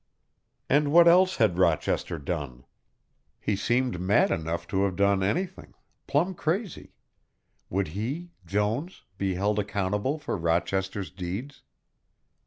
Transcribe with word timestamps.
And 0.67 0.91
what 0.91 1.07
else 1.07 1.35
had 1.35 1.59
Rochester 1.59 2.17
done? 2.17 2.65
He 3.39 3.55
seemed 3.55 3.99
mad 3.99 4.31
enough 4.31 4.65
to 4.69 4.85
have 4.85 4.95
done 4.95 5.21
anything, 5.21 5.75
plum 6.07 6.33
crazy 6.33 6.95
would 7.69 7.89
he, 7.89 8.31
Jones, 8.43 9.03
be 9.19 9.35
held 9.35 9.59
accountable 9.59 10.17
for 10.17 10.35
Rochester's 10.35 11.11
deeds? 11.11 11.61